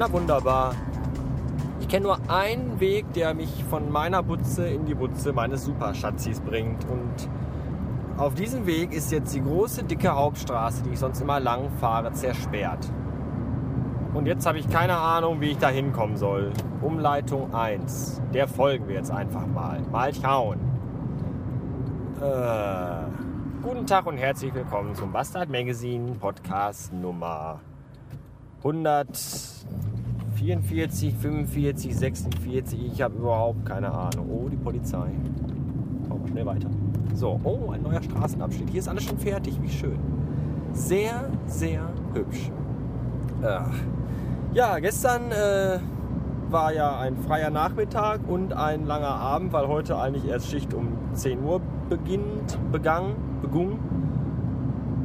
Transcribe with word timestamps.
Na 0.00 0.10
wunderbar. 0.10 0.74
Ich 1.78 1.86
kenne 1.86 2.04
nur 2.06 2.18
einen 2.30 2.80
Weg, 2.80 3.12
der 3.12 3.34
mich 3.34 3.62
von 3.64 3.92
meiner 3.92 4.22
Butze 4.22 4.66
in 4.66 4.86
die 4.86 4.94
Butze 4.94 5.34
meines 5.34 5.66
Superschatzis 5.66 6.40
bringt. 6.40 6.86
Und 6.88 7.28
auf 8.16 8.34
diesem 8.34 8.64
Weg 8.64 8.94
ist 8.94 9.12
jetzt 9.12 9.34
die 9.34 9.42
große, 9.42 9.84
dicke 9.84 10.10
Hauptstraße, 10.10 10.84
die 10.84 10.94
ich 10.94 10.98
sonst 10.98 11.20
immer 11.20 11.38
lang 11.38 11.68
fahre, 11.80 12.12
zersperrt. 12.12 12.90
Und 14.14 14.24
jetzt 14.24 14.46
habe 14.46 14.58
ich 14.58 14.70
keine 14.70 14.96
Ahnung, 14.96 15.42
wie 15.42 15.50
ich 15.50 15.58
da 15.58 15.68
hinkommen 15.68 16.16
soll. 16.16 16.50
Umleitung 16.80 17.54
1. 17.54 18.22
Der 18.32 18.48
folgen 18.48 18.88
wir 18.88 18.94
jetzt 18.94 19.10
einfach 19.10 19.46
mal. 19.46 19.82
Mal 19.92 20.14
schauen. 20.14 20.60
Äh, 22.22 23.62
guten 23.62 23.86
Tag 23.86 24.06
und 24.06 24.16
herzlich 24.16 24.54
willkommen 24.54 24.94
zum 24.94 25.12
Bastard 25.12 25.50
Magazine 25.50 26.12
Podcast 26.12 26.90
Nummer 26.90 27.60
144, 28.62 31.14
45, 31.14 31.96
46. 31.96 32.92
Ich 32.92 33.00
habe 33.00 33.16
überhaupt 33.16 33.64
keine 33.64 33.90
Ahnung. 33.90 34.28
Oh, 34.30 34.50
die 34.50 34.56
Polizei. 34.56 35.08
Machen 36.08 36.24
wir 36.24 36.28
schnell 36.28 36.44
weiter. 36.46 36.68
So, 37.14 37.40
oh, 37.42 37.70
ein 37.70 37.82
neuer 37.82 38.02
Straßenabschnitt. 38.02 38.68
Hier 38.70 38.80
ist 38.80 38.88
alles 38.88 39.04
schon 39.04 39.18
fertig. 39.18 39.58
Wie 39.62 39.70
schön. 39.70 39.98
Sehr, 40.74 41.30
sehr 41.46 41.88
hübsch. 42.12 42.50
Ach. 43.42 43.72
Ja, 44.52 44.78
gestern 44.78 45.30
äh, 45.30 45.78
war 46.50 46.74
ja 46.74 46.98
ein 46.98 47.16
freier 47.16 47.48
Nachmittag 47.50 48.20
und 48.28 48.52
ein 48.52 48.84
langer 48.84 49.14
Abend, 49.14 49.54
weil 49.54 49.68
heute 49.68 49.98
eigentlich 49.98 50.26
erst 50.26 50.50
Schicht 50.50 50.74
um 50.74 50.98
10 51.14 51.42
Uhr 51.44 51.62
beginnt, 51.88 52.58
begangen, 52.70 53.14
begun. 53.40 53.78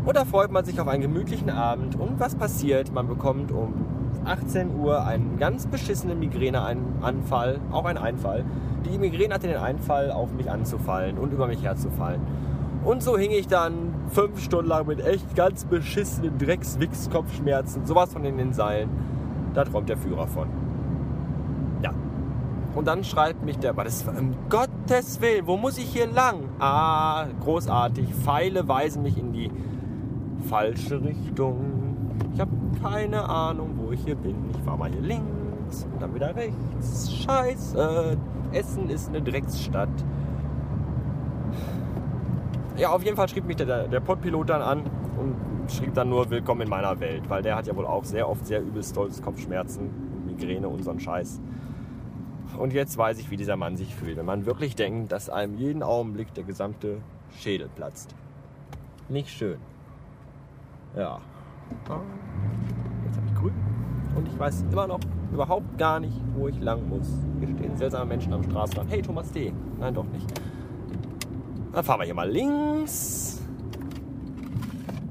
Und 0.05 0.15
da 0.15 0.23
freut 0.23 0.51
man 0.51 0.63
sich 0.63 0.79
auf 0.79 0.87
einen 0.87 1.01
gemütlichen 1.01 1.49
Abend. 1.49 1.99
Und 1.99 2.19
was 2.19 2.35
passiert? 2.35 2.93
Man 2.93 3.07
bekommt 3.07 3.51
um 3.51 3.73
18 4.23 4.79
Uhr 4.79 5.03
einen 5.03 5.37
ganz 5.37 5.67
beschissenen 5.67 6.19
Migräneanfall, 6.19 7.59
auch 7.71 7.85
ein 7.85 7.97
Einfall. 7.97 8.45
Die 8.85 8.97
Migräne 8.97 9.33
hatte 9.33 9.47
den 9.47 9.57
Einfall, 9.57 10.11
auf 10.11 10.31
mich 10.31 10.49
anzufallen 10.49 11.17
und 11.17 11.33
über 11.33 11.47
mich 11.47 11.63
herzufallen. 11.63 12.21
Und 12.83 13.01
so 13.01 13.17
hing 13.17 13.31
ich 13.31 13.47
dann 13.47 13.95
fünf 14.09 14.39
Stunden 14.39 14.69
lang 14.69 14.85
mit 14.85 15.03
echt 15.03 15.35
ganz 15.35 15.65
beschissenen 15.65 16.37
Drecks-Wix-Kopfschmerzen, 16.37 17.85
sowas 17.87 18.13
von 18.13 18.23
in 18.25 18.37
den 18.37 18.53
Seilen 18.53 18.89
da 19.55 19.63
träumt 19.63 19.89
der 19.89 19.97
Führer 19.97 20.27
von. 20.27 20.49
Ja. 21.81 21.91
Und 22.75 22.87
dann 22.87 23.03
schreibt 23.03 23.43
mich 23.43 23.57
der, 23.57 23.75
was 23.77 24.01
ist, 24.01 24.07
um 24.07 24.35
Gottes 24.49 25.21
Willen, 25.21 25.47
wo 25.47 25.55
muss 25.57 25.77
ich 25.77 25.85
hier 25.85 26.07
lang? 26.07 26.49
Ah, 26.59 27.25
großartig. 27.41 28.13
Pfeile 28.13 28.67
weisen 28.67 29.01
mich 29.01 29.17
in 29.17 29.31
die 29.31 29.49
falsche 30.49 31.03
Richtung. 31.03 31.97
Ich 32.33 32.39
habe 32.39 32.51
keine 32.81 33.27
Ahnung, 33.27 33.71
wo 33.77 33.91
ich 33.91 34.01
hier 34.03 34.15
bin. 34.15 34.35
Ich 34.51 34.57
fahre 34.63 34.77
mal 34.77 34.89
hier 34.89 35.01
links 35.01 35.87
und 35.91 36.01
dann 36.01 36.13
wieder 36.13 36.35
rechts. 36.35 37.11
Scheiße. 37.11 38.17
Essen 38.51 38.89
ist 38.89 39.09
eine 39.09 39.21
Drecksstadt. 39.21 39.89
Ja, 42.77 42.89
auf 42.89 43.03
jeden 43.03 43.15
Fall 43.15 43.29
schrieb 43.29 43.45
mich 43.45 43.55
der, 43.55 43.87
der 43.87 43.99
Podpilot 43.99 44.49
dann 44.49 44.61
an 44.61 44.83
und 45.17 45.35
schrieb 45.71 45.93
dann 45.93 46.09
nur 46.09 46.29
Willkommen 46.29 46.61
in 46.61 46.69
meiner 46.69 46.99
Welt, 46.99 47.29
weil 47.29 47.41
der 47.41 47.55
hat 47.55 47.67
ja 47.67 47.75
wohl 47.75 47.85
auch 47.85 48.03
sehr 48.03 48.29
oft 48.29 48.45
sehr 48.45 48.61
übel 48.61 48.83
stolz 48.83 49.21
Kopfschmerzen, 49.21 49.89
Migräne 50.25 50.67
und 50.67 50.83
so 50.83 50.91
einen 50.91 50.99
Scheiß. 50.99 51.41
Und 52.57 52.73
jetzt 52.73 52.97
weiß 52.97 53.19
ich, 53.19 53.31
wie 53.31 53.37
dieser 53.37 53.55
Mann 53.55 53.75
sich 53.75 53.95
fühlt, 53.95 54.17
wenn 54.17 54.25
man 54.25 54.45
wirklich 54.45 54.75
denkt, 54.75 55.11
dass 55.11 55.29
einem 55.29 55.57
jeden 55.57 55.83
Augenblick 55.83 56.33
der 56.33 56.43
gesamte 56.43 56.97
Schädel 57.37 57.69
platzt. 57.75 58.15
Nicht 59.09 59.29
schön. 59.29 59.57
Ja. 60.95 61.19
Jetzt 61.79 61.89
habe 61.89 62.03
ich 63.27 63.35
grün. 63.35 63.53
Und 64.15 64.27
ich 64.27 64.39
weiß 64.39 64.63
immer 64.71 64.87
noch 64.87 64.99
überhaupt 65.31 65.77
gar 65.77 65.99
nicht, 65.99 66.19
wo 66.33 66.47
ich 66.47 66.59
lang 66.59 66.87
muss. 66.87 67.07
Hier 67.39 67.49
stehen 67.49 67.75
seltsame 67.75 68.05
Menschen 68.05 68.31
am 68.33 68.43
Straßenrand. 68.43 68.89
Hey, 68.89 69.01
Thomas 69.01 69.29
D. 69.31 69.51
Nein, 69.79 69.93
doch 69.93 70.05
nicht. 70.05 70.31
Dann 71.73 71.83
fahren 71.83 71.99
wir 71.99 72.05
hier 72.05 72.13
mal 72.13 72.29
links 72.29 73.41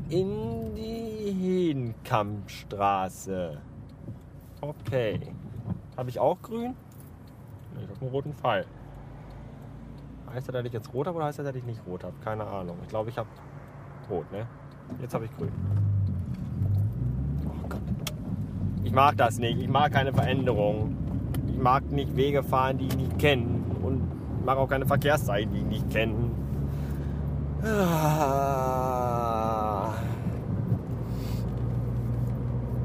in 0.08 0.74
die 0.74 1.34
Hedenkampfstraße. 1.38 3.60
Okay. 4.62 5.20
Habe 5.96 6.08
ich 6.08 6.18
auch 6.18 6.40
grün? 6.40 6.74
Ich 7.76 7.82
habe 7.90 8.00
einen 8.00 8.10
roten 8.10 8.32
Pfeil. 8.32 8.64
Heißt 10.32 10.48
das, 10.48 10.54
dass 10.54 10.64
ich 10.64 10.72
jetzt 10.72 10.94
rot 10.94 11.06
habe 11.06 11.16
oder 11.16 11.26
heißt 11.26 11.38
das, 11.38 11.46
dass 11.46 11.54
ich 11.54 11.64
nicht 11.64 11.82
rot 11.86 12.04
habe? 12.04 12.14
Keine 12.24 12.46
Ahnung. 12.46 12.78
Ich 12.82 12.88
glaube, 12.88 13.10
ich 13.10 13.18
habe 13.18 13.28
rot, 14.08 14.32
ne? 14.32 14.46
Jetzt 15.00 15.14
habe 15.14 15.24
ich 15.26 15.36
grün. 15.36 15.50
Oh 17.46 17.68
Gott. 17.68 17.80
Ich 18.84 18.92
mag 18.92 19.16
das 19.16 19.38
nicht. 19.38 19.60
Ich 19.60 19.68
mag 19.68 19.92
keine 19.92 20.12
Veränderung. 20.12 20.96
Ich 21.48 21.56
mag 21.58 21.90
nicht 21.90 22.16
Wege 22.16 22.42
fahren, 22.42 22.78
die 22.78 22.86
ich 22.86 22.96
nicht 22.96 23.18
kenne. 23.18 23.46
Und 23.82 24.02
ich 24.38 24.44
mag 24.44 24.58
auch 24.58 24.68
keine 24.68 24.86
Verkehrszeichen, 24.86 25.52
die 25.52 25.58
ich 25.58 25.66
nicht 25.66 25.90
kenne. 25.90 26.30
Ah. 27.64 28.74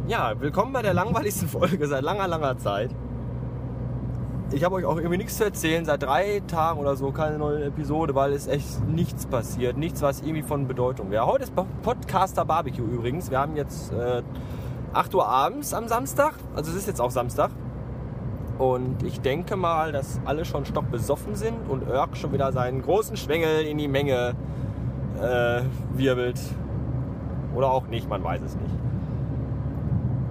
Ja, 0.08 0.34
willkommen 0.40 0.74
bei 0.74 0.82
der 0.82 0.94
langweiligsten 0.94 1.48
Folge 1.60 1.86
seit 1.86 2.04
langer, 2.04 2.28
langer 2.28 2.58
Zeit. 2.58 2.90
Ich 4.52 4.64
habe 4.64 4.76
euch 4.76 4.86
auch 4.86 4.98
irgendwie 4.98 5.18
nichts 5.18 5.38
zu 5.38 5.44
erzählen. 5.44 5.86
Seit 5.86 6.02
drei 6.02 6.42
Tagen 6.48 6.80
oder 6.80 6.96
so 6.96 7.12
keine 7.12 7.38
neue 7.38 7.66
Episode, 7.66 8.16
weil 8.16 8.34
es 8.34 8.48
echt 8.48 8.84
nichts 8.88 9.28
passiert. 9.28 9.78
Nichts, 9.78 10.02
was 10.02 10.22
irgendwie 10.22 10.42
von 10.42 10.68
Bedeutung 10.68 11.12
wäre. 11.12 11.28
Heute 11.28 11.44
ist 11.44 11.54
Podcaster 11.84 12.46
Barbecue 12.46 12.84
übrigens. 12.84 13.30
Wir 13.30 13.38
haben 13.38 13.56
jetzt 13.56 13.94
äh, 13.94 14.24
8 14.94 15.14
Uhr 15.14 15.28
abends 15.28 15.72
am 15.76 15.88
Samstag. 15.88 16.34
Also 16.56 16.72
es 16.72 16.78
ist 16.78 16.88
jetzt 16.88 17.00
auch 17.00 17.12
Samstag. 17.12 17.52
Und 18.58 19.04
ich 19.04 19.22
denke 19.22 19.56
mal, 19.56 19.92
dass 19.92 20.20
alle 20.26 20.44
schon 20.46 20.66
stockbesoffen 20.66 21.36
sind 21.36 21.70
und 21.70 21.88
Örk 21.88 22.18
schon 22.18 22.34
wieder 22.34 22.52
seinen 22.52 22.82
großen 22.82 23.18
Schwengel 23.18 23.68
in 23.68 23.78
die 23.78 23.88
Menge 23.88 24.34
äh, 25.22 25.62
wirbelt. 25.94 26.40
Oder 27.54 27.72
auch 27.72 27.86
nicht, 27.86 28.10
man 28.10 28.24
weiß 28.24 28.42
es 28.42 28.56
nicht. 28.56 28.76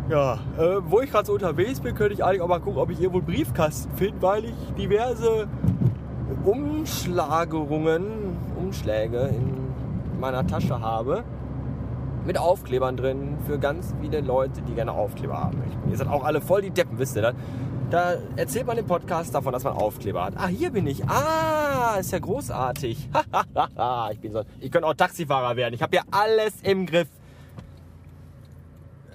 Ja, 0.08 0.38
äh, 0.56 0.78
wo 0.84 1.00
ich 1.00 1.10
gerade 1.10 1.26
so 1.26 1.34
unterwegs 1.34 1.80
bin, 1.80 1.94
könnte 1.94 2.14
ich 2.14 2.24
eigentlich 2.24 2.40
auch 2.40 2.48
mal 2.48 2.60
gucken, 2.60 2.80
ob 2.80 2.90
ich 2.90 2.98
irgendwo 2.98 3.18
einen 3.18 3.26
Briefkasten 3.26 3.94
finde, 3.96 4.22
weil 4.22 4.44
ich 4.46 4.54
diverse 4.78 5.46
Umschlagerungen, 6.44 8.36
Umschläge 8.58 9.28
in 9.28 9.68
meiner 10.18 10.46
Tasche 10.46 10.80
habe. 10.80 11.24
Mit 12.24 12.38
Aufklebern 12.38 12.96
drin 12.96 13.36
für 13.46 13.58
ganz 13.58 13.94
viele 14.00 14.20
Leute, 14.20 14.62
die 14.62 14.74
gerne 14.74 14.92
Aufkleber 14.92 15.38
haben 15.38 15.58
möchten. 15.58 15.90
Ihr 15.90 15.96
seid 15.96 16.08
auch 16.08 16.24
alle 16.24 16.40
voll 16.40 16.62
die 16.62 16.70
Deppen, 16.70 16.98
wisst 16.98 17.16
ihr 17.16 17.22
das? 17.22 17.34
Da 17.90 18.14
erzählt 18.36 18.66
man 18.66 18.76
im 18.76 18.86
Podcast 18.86 19.34
davon, 19.34 19.52
dass 19.52 19.64
man 19.64 19.74
Aufkleber 19.74 20.24
hat. 20.24 20.34
Ah, 20.36 20.46
hier 20.46 20.70
bin 20.70 20.86
ich. 20.86 21.06
Ah, 21.08 21.96
ist 21.98 22.12
ja 22.12 22.18
großartig. 22.18 23.08
ich 24.12 24.20
bin 24.20 24.32
so. 24.32 24.42
Ich 24.60 24.70
könnte 24.70 24.86
auch 24.86 24.94
Taxifahrer 24.94 25.56
werden. 25.56 25.74
Ich 25.74 25.82
habe 25.82 25.96
ja 25.96 26.02
alles 26.10 26.54
im 26.62 26.84
Griff. 26.84 27.08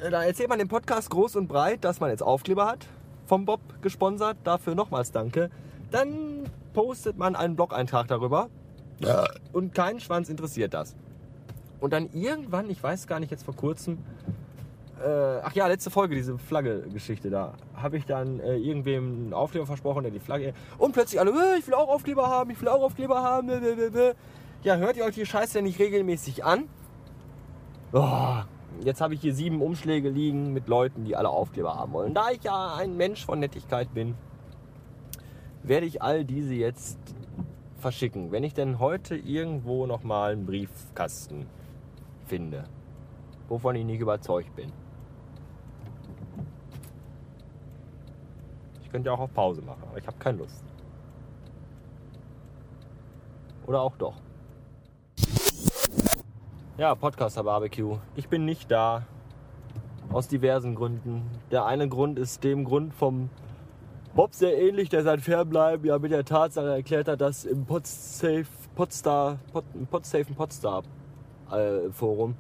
Äh, 0.02 0.10
da 0.10 0.24
erzählt 0.24 0.50
man 0.50 0.60
im 0.60 0.68
Podcast 0.68 1.10
groß 1.10 1.36
und 1.36 1.48
breit, 1.48 1.84
dass 1.84 2.00
man 2.00 2.10
jetzt 2.10 2.24
Aufkleber 2.24 2.66
hat. 2.66 2.88
Vom 3.26 3.46
Bob 3.46 3.62
gesponsert. 3.82 4.38
Dafür 4.44 4.76
nochmals 4.76 5.12
danke. 5.12 5.50
Dann 5.92 6.44
postet 6.74 7.18
man 7.18 7.36
einen 7.36 7.56
Blog-Eintrag 7.56 8.08
darüber. 8.08 8.50
Ja. 9.00 9.26
Und 9.52 9.74
keinen 9.74 10.00
Schwanz 10.00 10.30
interessiert 10.30 10.74
das. 10.74 10.96
Und 11.80 11.92
dann 11.92 12.10
irgendwann, 12.14 12.70
ich 12.70 12.82
weiß 12.82 13.08
gar 13.08 13.20
nicht, 13.20 13.32
jetzt 13.32 13.44
vor 13.44 13.56
kurzem, 13.56 13.98
äh, 15.04 15.40
ach 15.44 15.54
ja, 15.54 15.68
letzte 15.68 15.90
Folge, 15.90 16.16
diese 16.16 16.38
Flagge-Geschichte 16.38 17.30
da, 17.30 17.54
habe 17.76 17.98
ich 17.98 18.06
dann 18.06 18.40
äh, 18.40 18.56
irgendwem 18.56 19.26
einen 19.26 19.34
Aufkleber 19.34 19.66
versprochen, 19.66 20.04
der 20.04 20.12
die 20.12 20.20
Flagge. 20.20 20.54
Und 20.78 20.94
plötzlich 20.94 21.20
alle, 21.20 21.32
äh, 21.32 21.60
ich 21.60 21.68
will 21.68 21.74
auch 21.74 21.90
Aufkleber 21.90 22.28
haben, 22.28 22.52
ich 22.52 22.62
will 22.62 22.70
auch 22.70 22.82
Aufkleber 22.82 23.22
haben. 23.22 23.50
Ja, 24.64 24.78
hört 24.78 24.96
ihr 24.96 25.04
euch 25.04 25.16
die 25.16 25.26
Scheiße 25.26 25.62
nicht 25.62 25.78
regelmäßig 25.80 26.46
an? 26.46 26.70
Oh, 27.92 28.38
jetzt 28.82 29.02
habe 29.02 29.14
ich 29.14 29.22
hier 29.22 29.34
sieben 29.34 29.62
Umschläge 29.62 30.10
liegen 30.10 30.54
mit 30.54 30.68
Leuten, 30.68 31.06
die 31.06 31.16
alle 31.16 31.30
Aufkleber 31.30 31.76
haben 31.76 31.94
wollen. 31.94 32.14
Da 32.14 32.32
ich 32.32 32.44
ja 32.44 32.76
ein 32.76 32.98
Mensch 32.98 33.26
von 33.26 33.40
Nettigkeit 33.40 33.94
bin, 33.94 34.16
werde 35.64 35.86
ich 35.86 36.02
all 36.02 36.26
diese 36.26 36.54
jetzt 36.54 36.98
verschicken. 37.78 38.32
Wenn 38.32 38.44
ich 38.44 38.54
denn 38.54 38.80
heute 38.80 39.16
irgendwo 39.16 39.86
nochmal 39.86 40.34
einen 40.34 40.46
Briefkasten 40.46 41.48
finde, 42.26 42.66
wovon 43.48 43.76
ich 43.76 43.86
nicht 43.86 44.00
überzeugt 44.00 44.56
bin. 44.56 44.72
könnte 48.94 49.10
ja 49.10 49.16
auch 49.16 49.22
auf 49.22 49.34
Pause 49.34 49.62
machen, 49.64 49.84
aber 49.90 49.98
ich 49.98 50.06
habe 50.06 50.18
keine 50.18 50.38
Lust. 50.38 50.64
Oder 53.66 53.82
auch 53.82 53.98
doch. 53.98 54.14
Ja, 56.76 56.96
Podcaster 56.96 57.44
Barbecue. 57.44 58.00
Ich 58.16 58.30
bin 58.30 58.46
nicht 58.46 58.72
da. 58.72 59.04
Aus 60.12 60.28
diversen 60.28 60.74
Gründen. 60.74 61.22
Der 61.52 61.66
eine 61.66 61.88
Grund 61.88 62.18
ist 62.18 62.44
dem 62.44 62.64
Grund 62.64 62.96
vom 62.96 63.30
Bob 64.16 64.34
sehr 64.34 64.60
ähnlich, 64.60 64.90
der 64.90 65.04
sein 65.04 65.20
Fernbleiben 65.20 65.86
ja 65.86 66.00
mit 66.00 66.12
der 66.12 66.26
Tatsache 66.26 66.70
erklärt 66.70 67.08
hat, 67.08 67.22
dass 67.22 67.46
im 67.46 67.66
Podsafe, 67.66 68.46
Podstar, 68.74 69.38
Pod, 69.52 69.66
Podstar 70.36 70.82
äh, 71.52 71.92
Forum 71.92 72.34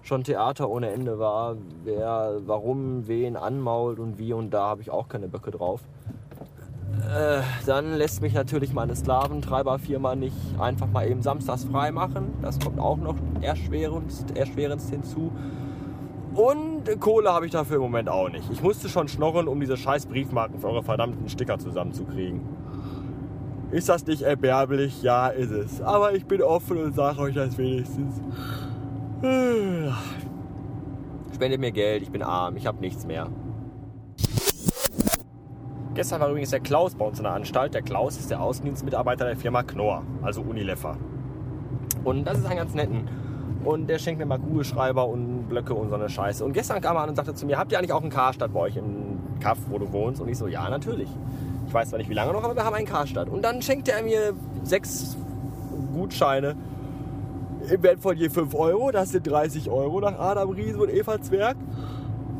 schon 0.00 0.24
Theater 0.24 0.70
ohne 0.70 0.90
Ende 0.90 1.18
war, 1.18 1.56
wer 1.84 2.40
warum 2.46 3.06
wen 3.06 3.36
anmault 3.36 3.98
und 3.98 4.16
wie 4.18 4.32
und 4.32 4.50
da 4.50 4.62
habe 4.62 4.80
ich 4.80 4.90
auch 4.90 5.08
keine 5.08 5.28
Böcke 5.28 5.50
drauf. 5.50 5.82
Äh, 7.12 7.42
dann 7.66 7.94
lässt 7.94 8.22
mich 8.22 8.34
natürlich 8.34 8.72
meine 8.72 8.94
Sklaventreiberfirma 8.94 10.14
nicht 10.14 10.36
einfach 10.58 10.86
mal 10.86 11.08
eben 11.08 11.22
samstags 11.22 11.64
frei 11.64 11.92
machen. 11.92 12.34
Das 12.42 12.58
kommt 12.58 12.78
auch 12.78 12.96
noch 12.96 13.16
erschwerendst, 13.40 14.36
erschwerendst 14.36 14.90
hinzu. 14.90 15.32
Und 16.34 16.84
Kohle 17.00 17.32
habe 17.32 17.44
ich 17.44 17.52
dafür 17.52 17.76
im 17.76 17.82
Moment 17.82 18.08
auch 18.08 18.30
nicht. 18.30 18.50
Ich 18.50 18.62
musste 18.62 18.88
schon 18.88 19.08
schnorren, 19.08 19.48
um 19.48 19.60
diese 19.60 19.76
scheiß 19.76 20.06
Briefmarken 20.06 20.58
für 20.60 20.68
eure 20.68 20.82
verdammten 20.82 21.28
Sticker 21.28 21.58
zusammenzukriegen. 21.58 22.40
Ist 23.70 23.88
das 23.88 24.06
nicht 24.06 24.22
erbärmlich? 24.22 25.02
Ja, 25.02 25.28
ist 25.28 25.50
es. 25.50 25.82
Aber 25.82 26.14
ich 26.14 26.26
bin 26.26 26.42
offen 26.42 26.78
und 26.78 26.94
sage 26.94 27.18
euch 27.20 27.34
das 27.34 27.56
wenigstens. 27.58 28.20
Spendet 31.34 31.60
mir 31.60 31.72
Geld, 31.72 32.02
ich 32.02 32.10
bin 32.10 32.22
arm, 32.22 32.56
ich 32.56 32.66
habe 32.66 32.80
nichts 32.80 33.06
mehr. 33.06 33.28
Gestern 35.94 36.20
war 36.22 36.30
übrigens 36.30 36.50
der 36.50 36.60
Klaus 36.60 36.94
bei 36.94 37.04
uns 37.04 37.18
in 37.18 37.24
der 37.24 37.34
Anstalt. 37.34 37.74
Der 37.74 37.82
Klaus 37.82 38.18
ist 38.18 38.30
der 38.30 38.40
Außendienstmitarbeiter 38.40 39.26
der 39.26 39.36
Firma 39.36 39.62
Knorr, 39.62 40.02
also 40.22 40.40
Unilever. 40.40 40.96
Und 42.04 42.24
das 42.24 42.38
ist 42.38 42.46
ein 42.46 42.56
ganz 42.56 42.74
netten. 42.74 43.08
Und 43.64 43.88
der 43.88 43.98
schenkt 43.98 44.18
mir 44.18 44.26
mal 44.26 44.38
Kugelschreiber 44.38 45.06
und 45.06 45.48
Blöcke 45.48 45.74
und 45.74 45.90
so 45.90 45.94
eine 45.94 46.08
Scheiße. 46.08 46.44
Und 46.44 46.54
gestern 46.54 46.80
kam 46.80 46.96
er 46.96 47.02
an 47.02 47.10
und 47.10 47.16
sagte 47.16 47.34
zu 47.34 47.44
mir, 47.44 47.58
habt 47.58 47.72
ihr 47.72 47.78
eigentlich 47.78 47.92
auch 47.92 48.00
einen 48.00 48.10
Karstadt 48.10 48.54
bei 48.54 48.60
euch 48.60 48.76
im 48.76 49.18
Kaff, 49.38 49.58
wo 49.68 49.78
du 49.78 49.92
wohnst? 49.92 50.20
Und 50.22 50.28
ich 50.28 50.38
so, 50.38 50.46
ja, 50.46 50.68
natürlich. 50.68 51.10
Ich 51.66 51.74
weiß 51.74 51.90
zwar 51.90 51.98
nicht, 51.98 52.08
wie 52.08 52.14
lange 52.14 52.32
noch, 52.32 52.42
aber 52.42 52.56
wir 52.56 52.64
haben 52.64 52.74
einen 52.74 52.86
Karstadt. 52.86 53.28
Und 53.28 53.42
dann 53.42 53.60
schenkte 53.60 53.92
er 53.92 54.02
mir 54.02 54.32
sechs 54.62 55.16
Gutscheine 55.92 56.56
im 57.70 57.82
Wert 57.82 58.00
von 58.00 58.16
je 58.16 58.30
5 58.30 58.54
Euro. 58.54 58.90
Das 58.90 59.10
sind 59.10 59.26
30 59.26 59.68
Euro 59.70 60.00
nach 60.00 60.18
Adam 60.18 60.50
Riese 60.50 60.78
und 60.78 60.90
Eva 60.90 61.20
Zwerg. 61.20 61.56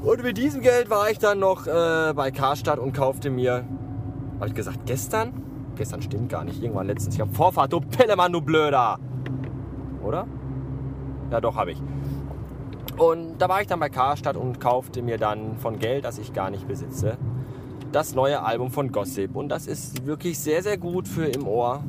Und 0.03 0.21
mit 0.25 0.37
diesem 0.37 0.63
Geld 0.63 0.91
war 0.91 1.11
ich 1.11 1.19
dann 1.19 1.39
noch 1.39 1.67
äh, 1.69 2.13
bei 2.13 2.33
Karstadt 2.33 2.81
und 2.81 2.93
kaufte 2.93 3.31
mir, 3.31 3.65
habe 4.41 4.49
ich 4.49 4.55
gesagt, 4.55 4.81
gestern? 4.85 5.33
Gestern 5.77 6.03
stimmt 6.03 6.29
gar 6.29 6.43
nicht, 6.43 6.61
irgendwann 6.61 6.89
letztens. 6.89 7.15
Ich 7.15 7.21
habe 7.21 7.33
Vorfahrt, 7.33 7.73
du 7.73 7.81
Pellemann, 7.81 8.33
du 8.33 8.41
Blöder. 8.41 8.99
Oder? 10.03 10.27
Ja, 11.31 11.41
doch, 11.41 11.55
habe 11.55 11.71
ich. 11.71 11.83
Und 12.99 13.39
da 13.39 13.49
war 13.49 13.61
ich 13.61 13.69
dann 13.69 13.79
bei 13.79 13.89
Karstadt 13.89 14.37
und 14.37 14.59
kaufte 14.59 15.03
mir 15.03 15.19
dann 15.19 15.57
von 15.57 15.79
Geld, 15.79 16.05
das 16.05 16.19
ich 16.19 16.33
gar 16.33 16.51
nicht 16.51 16.67
besitze, 16.67 17.17
das 17.93 18.15
neue 18.17 18.43
Album 18.43 18.73
von 18.73 18.91
Gossip. 18.91 19.37
Und 19.37 19.51
das 19.51 19.69
ist 19.69 20.05
wirklich 20.05 20.37
sehr, 20.41 20.65
sehr 20.65 20.79
gut 20.79 21.07
für 21.07 21.27
im 21.27 21.47
Ohr. 21.47 21.85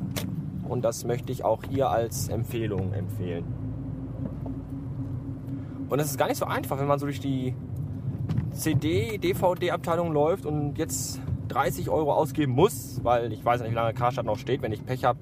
Und 0.69 0.85
das 0.85 1.03
möchte 1.03 1.31
ich 1.31 1.43
auch 1.43 1.63
hier 1.67 1.89
als 1.89 2.29
Empfehlung 2.29 2.93
empfehlen. 2.93 3.43
Und 5.89 5.99
es 5.99 6.11
ist 6.11 6.17
gar 6.17 6.27
nicht 6.27 6.37
so 6.37 6.45
einfach, 6.45 6.79
wenn 6.79 6.87
man 6.87 6.99
so 6.99 7.07
durch 7.07 7.19
die 7.19 7.55
CD, 8.53 9.17
DVD-Abteilung 9.17 10.11
läuft 10.13 10.45
und 10.45 10.77
jetzt 10.77 11.19
30 11.49 11.89
Euro 11.89 12.13
ausgeben 12.13 12.53
muss, 12.53 13.03
weil 13.03 13.33
ich 13.33 13.43
weiß 13.43 13.61
nicht, 13.61 13.71
wie 13.71 13.75
lange 13.75 13.93
Karstadt 13.93 14.25
noch 14.25 14.37
steht. 14.37 14.61
Wenn 14.61 14.71
ich 14.71 14.85
Pech 14.85 15.03
habe, 15.05 15.19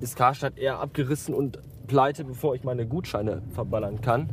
ist 0.00 0.16
Karstadt 0.16 0.58
eher 0.58 0.80
abgerissen 0.80 1.34
und 1.34 1.58
pleite, 1.86 2.24
bevor 2.24 2.54
ich 2.54 2.64
meine 2.64 2.86
Gutscheine 2.86 3.42
verballern 3.52 4.00
kann. 4.00 4.28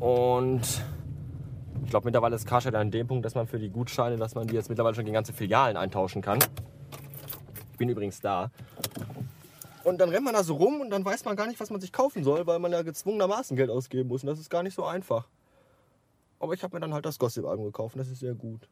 Und 0.00 0.82
ich 1.84 1.90
glaube, 1.90 2.06
mittlerweile 2.06 2.36
ist 2.36 2.46
Karstadt 2.46 2.74
an 2.74 2.90
dem 2.90 3.06
Punkt, 3.06 3.24
dass 3.24 3.34
man 3.34 3.46
für 3.46 3.58
die 3.58 3.70
Gutscheine, 3.70 4.16
dass 4.16 4.34
man 4.34 4.46
die 4.46 4.54
jetzt 4.54 4.68
mittlerweile 4.68 4.94
schon 4.94 5.04
gegen 5.04 5.14
ganze 5.14 5.32
Filialen 5.32 5.76
eintauschen 5.76 6.22
kann. 6.22 6.38
Ich 7.72 7.78
bin 7.78 7.88
übrigens 7.88 8.20
da. 8.20 8.50
Und 9.84 10.00
dann 10.00 10.08
rennt 10.08 10.24
man 10.24 10.34
da 10.34 10.42
so 10.42 10.54
rum 10.54 10.80
und 10.80 10.90
dann 10.90 11.04
weiß 11.04 11.24
man 11.24 11.36
gar 11.36 11.46
nicht, 11.46 11.60
was 11.60 11.70
man 11.70 11.80
sich 11.80 11.92
kaufen 11.92 12.24
soll, 12.24 12.46
weil 12.46 12.58
man 12.58 12.72
ja 12.72 12.82
gezwungenermaßen 12.82 13.56
Geld 13.56 13.70
ausgeben 13.70 14.08
muss. 14.08 14.24
Und 14.24 14.26
das 14.26 14.40
ist 14.40 14.50
gar 14.50 14.64
nicht 14.64 14.74
so 14.74 14.84
einfach. 14.84 15.28
Aber 16.38 16.52
ich 16.54 16.62
habe 16.62 16.76
mir 16.76 16.80
dann 16.80 16.92
halt 16.92 17.06
das 17.06 17.18
Gossip-Album 17.18 17.66
gekauft 17.66 17.96
das 17.98 18.08
ist 18.08 18.20
sehr 18.20 18.34
gut. 18.34 18.68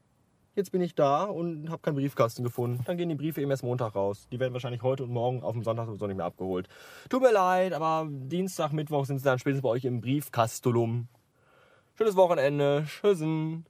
Jetzt 0.57 0.71
bin 0.71 0.81
ich 0.81 0.95
da 0.95 1.25
und 1.25 1.69
habe 1.69 1.83
keinen 1.83 1.97
Briefkasten 1.97 2.45
gefunden. 2.45 2.85
Dann 2.85 2.97
gehen 2.97 3.09
die 3.09 3.17
Briefe 3.17 3.41
eben 3.41 3.51
erst 3.51 3.65
Montag 3.65 3.97
raus. 3.97 4.29
Die 4.31 4.39
werden 4.39 4.53
wahrscheinlich 4.53 4.83
heute 4.83 5.03
und 5.03 5.11
morgen 5.11 5.43
auf 5.43 5.53
dem 5.53 5.65
Sonntag 5.65 5.87
sowieso 5.87 6.07
nicht 6.07 6.17
mehr 6.17 6.27
abgeholt. 6.27 6.69
Tut 7.09 7.23
mir 7.23 7.33
leid, 7.33 7.73
aber 7.73 8.07
Dienstag, 8.09 8.73
Mittwoch 8.73 9.05
sind 9.05 9.19
sie 9.19 9.25
dann 9.25 9.41
spätestens 9.41 9.63
bei 9.63 9.69
euch 9.71 9.85
im 9.85 10.01
Briefkastulum. 10.01 11.09
Schönes 11.97 12.15
Wochenende. 12.15 12.85
Tschüssen. 12.87 13.67